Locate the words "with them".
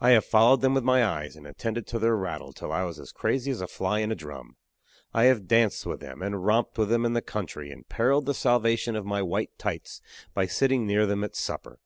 5.86-6.20, 6.78-7.04